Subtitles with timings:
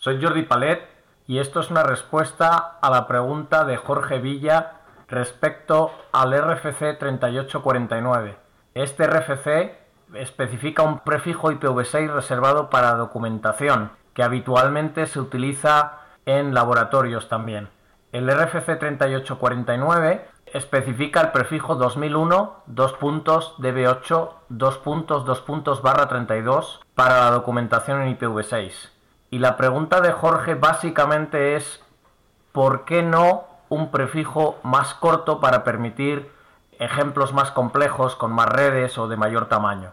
[0.00, 0.88] Soy Jordi Palet
[1.26, 4.74] y esto es una respuesta a la pregunta de Jorge Villa
[5.08, 8.36] respecto al RFC 3849.
[8.74, 9.74] Este RFC
[10.14, 17.68] especifica un prefijo IPv6 reservado para documentación, que habitualmente se utiliza en laboratorios también.
[18.12, 26.06] El RFC 3849 especifica el prefijo 2001, 2 puntos, DB8, 2 puntos, 2 puntos, barra
[26.06, 28.96] 32 para la documentación en IPv6.
[29.30, 31.82] Y la pregunta de Jorge básicamente es,
[32.52, 36.30] ¿por qué no un prefijo más corto para permitir
[36.78, 39.92] ejemplos más complejos, con más redes o de mayor tamaño?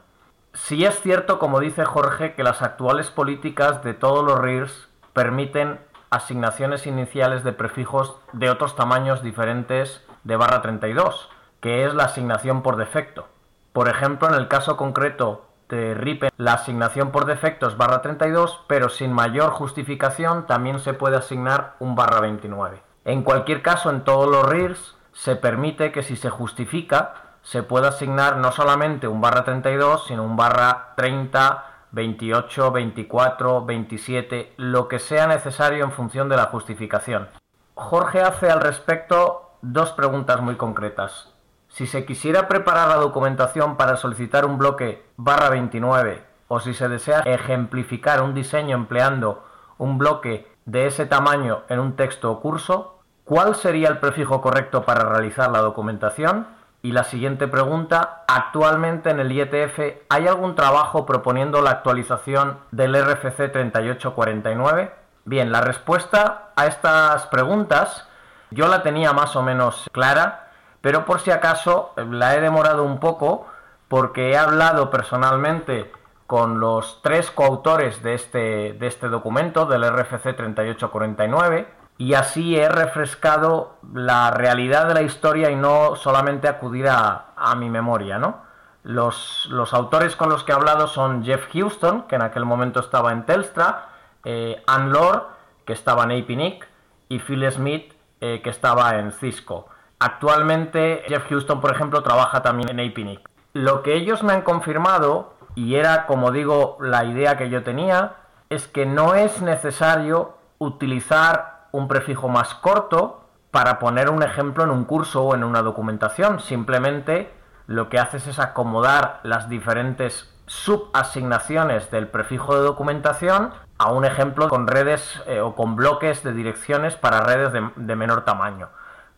[0.54, 5.82] Si es cierto, como dice Jorge, que las actuales políticas de todos los RIRs permiten
[6.10, 12.62] asignaciones iniciales de prefijos de otros tamaños diferentes de barra 32, que es la asignación
[12.62, 13.28] por defecto.
[13.74, 18.64] Por ejemplo, en el caso concreto de RIPE, la asignación por defecto es barra 32,
[18.68, 22.82] pero sin mayor justificación también se puede asignar un barra 29.
[23.06, 27.90] En cualquier caso, en todos los RIRs se permite que si se justifica, se pueda
[27.90, 35.00] asignar no solamente un barra 32, sino un barra 30, 28, 24, 27, lo que
[35.00, 37.30] sea necesario en función de la justificación.
[37.76, 41.35] Jorge hace al respecto dos preguntas muy concretas.
[41.76, 46.88] Si se quisiera preparar la documentación para solicitar un bloque barra 29 o si se
[46.88, 49.44] desea ejemplificar un diseño empleando
[49.78, 54.86] un bloque de ese tamaño en un texto o curso, ¿cuál sería el prefijo correcto
[54.86, 56.48] para realizar la documentación?
[56.82, 62.96] Y la siguiente pregunta, actualmente en el IETF hay algún trabajo proponiendo la actualización del
[62.96, 64.94] RFC 3849?
[65.26, 68.08] Bien, la respuesta a estas preguntas
[68.50, 70.45] yo la tenía más o menos clara,
[70.86, 73.48] pero por si acaso la he demorado un poco
[73.88, 75.92] porque he hablado personalmente
[76.28, 82.70] con los tres coautores de este, de este documento, del RFC 3849, y así he
[82.70, 88.44] refrescado la realidad de la historia y no solamente acudir a, mi memoria, ¿no?
[88.84, 93.12] Los, autores con los que he hablado son Jeff Houston, que en aquel momento estaba
[93.12, 93.90] en Telstra,
[94.24, 95.24] eh, Ann Lord,
[95.66, 96.70] que estaba en APNIC,
[97.10, 99.70] y Phil Smith, eh, que estaba en Cisco.
[100.06, 103.28] Actualmente Jeff Houston, por ejemplo, trabaja también en APNIC.
[103.54, 108.18] Lo que ellos me han confirmado, y era, como digo, la idea que yo tenía,
[108.52, 114.70] es que no es necesario utilizar un prefijo más corto para poner un ejemplo en
[114.70, 116.40] un curso o en una documentación.
[116.40, 117.34] Simplemente
[117.66, 124.50] lo que haces es acomodar las diferentes subasignaciones del prefijo de documentación a un ejemplo
[124.50, 128.70] con redes eh, o con bloques de direcciones para redes de, de, menor tamaño.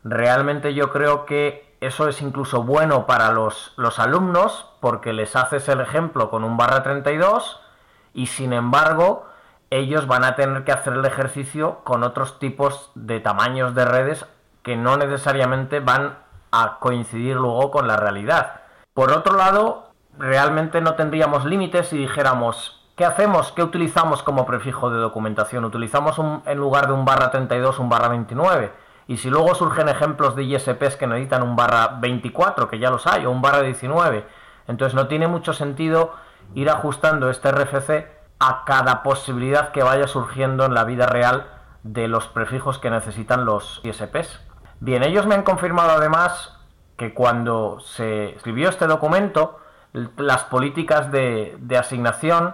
[0.10, 5.68] Realmente yo creo que eso es incluso bueno para los, los alumnos porque les haces
[5.68, 7.60] el ejemplo con un barra 32
[8.14, 9.26] y sin embargo
[9.70, 14.26] ellos van a tener que hacer el ejercicio con otros tipos de tamaños de redes
[14.64, 16.18] que no necesariamente van
[16.52, 18.62] a coincidir luego con la realidad.
[18.94, 23.52] Por otro lado, realmente no tendríamos límites si dijéramos, ¿qué hacemos?
[23.52, 25.66] ¿Qué utilizamos como prefijo de documentación?
[25.66, 28.87] Utilizamos en lugar de un barra 32 un barra 29.
[29.08, 33.08] Y si luego surgen ejemplos de ISPs que necesitan un barra 24, que ya los
[33.08, 34.26] hay, o un barra 19,
[34.68, 36.14] entonces no tiene mucho sentido
[36.56, 38.08] ir ajustando este RFC
[38.40, 41.48] a cada posibilidad que vaya surgiendo en la vida real
[41.84, 44.42] de los prefijos que necesitan los ISPs.
[44.80, 46.58] Bien, ellos me han confirmado además
[46.98, 49.60] que cuando se escribió este documento,
[50.18, 52.54] las políticas de, asignación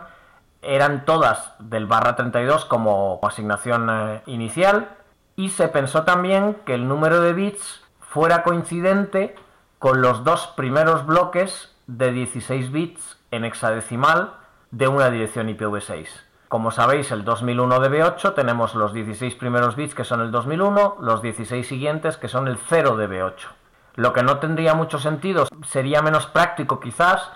[0.61, 4.89] eran todas del barra 32 como asignación eh, inicial
[5.35, 9.35] y se pensó también que el número de bits fuera coincidente
[9.79, 14.33] con los dos primeros bloques de 16 bits en hexadecimal
[14.71, 16.07] de una dirección IPv6.
[16.47, 21.21] Como sabéis, el 2001 DB8 tenemos los 16 primeros bits que son el 2001, los
[21.21, 23.47] 16 siguientes que son el 0 DB8.
[23.95, 27.31] Lo que no tendría mucho sentido, sería menos práctico quizás,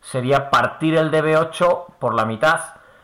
[0.00, 2.60] sería partir el DB8 por la mitad.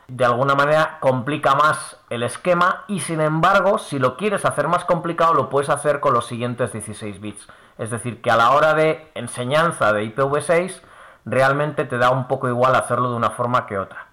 [0.09, 4.85] De alguna manera complica más el esquema y sin embargo, si lo quieres hacer más
[4.85, 7.49] complicado, lo puedes hacer con los siguientes 16 bits.
[7.79, 10.81] Es decir, que a la hora de enseñanza de IPv6
[11.25, 14.07] realmente te da un poco igual hacerlo de una forma que otra.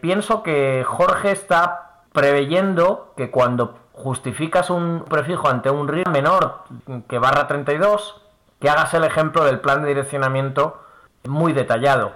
[0.00, 6.62] Pienso que Jorge está preveyendo que cuando justificas un prefijo ante un RIR menor
[7.08, 8.20] que barra 32,
[8.60, 10.82] que hagas el ejemplo del plan de direccionamiento
[11.24, 12.12] muy detallado.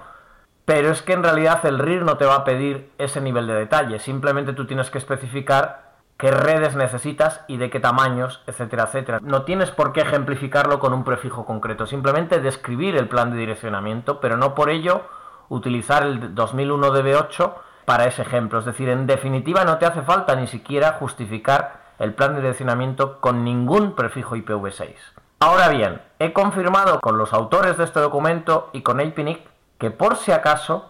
[0.64, 3.54] Pero es que en realidad el RIR no te va a pedir ese nivel de
[3.54, 5.84] detalle, simplemente tú tienes que especificar
[6.16, 9.18] qué redes necesitas y de qué tamaños, etcétera, etcétera.
[9.22, 14.20] No tienes por qué ejemplificarlo con un prefijo concreto, simplemente describir el plan de direccionamiento,
[14.20, 15.02] pero no por ello
[15.48, 18.60] utilizar el 2001 DB8 para ese ejemplo.
[18.60, 23.20] Es decir, en definitiva no te hace falta ni siquiera justificar el plan de direccionamiento
[23.20, 24.94] con ningún prefijo IPv6.
[25.40, 29.53] Ahora bien, he confirmado con los autores de este documento y con APNIC
[29.84, 30.88] que por si acaso,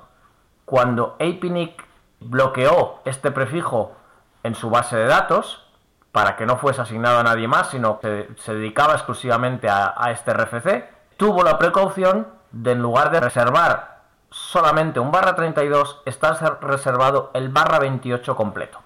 [0.65, 1.85] cuando APNIC
[2.21, 3.97] bloqueó este prefijo
[4.45, 5.67] en su base de datos,
[6.13, 10.13] para que no fuese asignado a nadie más, sino que se dedicaba exclusivamente a, a
[10.13, 10.85] este RFC,
[11.17, 17.49] tuvo la precaución de en lugar de reservar solamente un barra 32, está reservado el
[17.49, 18.79] barra 28 completo.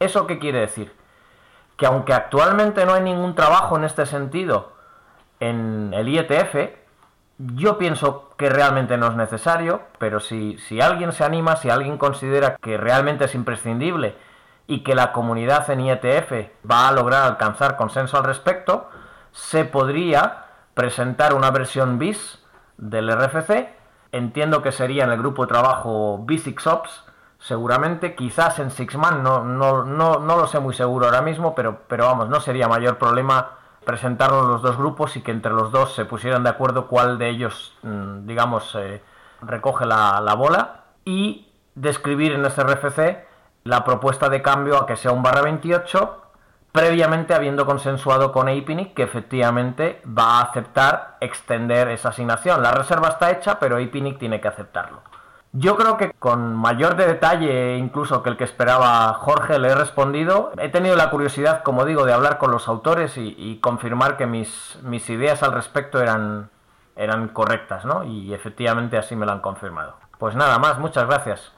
[0.00, 0.92] ¿Eso qué quiere decir?
[1.76, 4.72] Que aunque actualmente no hay ningún trabajo en este sentido
[5.38, 6.81] en el IETF,
[7.54, 11.98] yo pienso que realmente no es necesario, pero si, si alguien se anima, si alguien
[11.98, 14.16] considera que realmente es imprescindible
[14.66, 16.32] y que la comunidad en IETF
[16.70, 18.88] va a lograr alcanzar consenso al respecto,
[19.32, 20.44] se podría
[20.74, 22.38] presentar una versión bis
[22.76, 23.68] del RFC.
[24.12, 27.02] Entiendo que sería en el grupo de trabajo B6Ops,
[27.38, 31.80] seguramente, quizás en Sixman, no, no, no, no lo sé muy seguro ahora mismo, pero,
[31.88, 35.94] pero vamos, no sería mayor problema presentarlo los dos grupos y que entre los dos
[35.94, 39.02] se pusieran de acuerdo cuál de ellos, mm, digamos, eh,
[39.40, 43.26] recoge la, la bola y describir en ese RFC
[43.64, 46.22] la propuesta de cambio a que sea un barra 28
[46.72, 52.62] previamente habiendo consensuado con APNIC que efectivamente va a aceptar extender esa asignación.
[52.62, 55.02] La reserva está hecha, pero APNIC tiene que aceptarlo.
[55.54, 60.50] Yo creo que con mayor detalle incluso que el que esperaba Jorge le he respondido.
[60.58, 64.78] He tenido la curiosidad, como digo, de hablar con los autores y, confirmar que mis,
[64.82, 66.48] mis, ideas al respecto eran,
[66.96, 68.04] eran correctas, ¿no?
[68.04, 69.96] Y efectivamente así me lo han confirmado.
[70.18, 71.50] Pues nada más, muchas gracias.